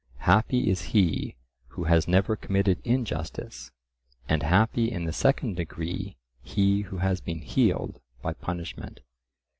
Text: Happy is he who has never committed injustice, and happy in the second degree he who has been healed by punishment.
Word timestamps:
Happy 0.25 0.67
is 0.67 0.81
he 0.97 1.35
who 1.67 1.83
has 1.83 2.07
never 2.07 2.35
committed 2.35 2.81
injustice, 2.83 3.69
and 4.27 4.41
happy 4.41 4.91
in 4.91 5.03
the 5.05 5.13
second 5.13 5.55
degree 5.55 6.17
he 6.41 6.81
who 6.81 6.97
has 6.97 7.21
been 7.21 7.41
healed 7.43 8.01
by 8.23 8.33
punishment. 8.33 9.01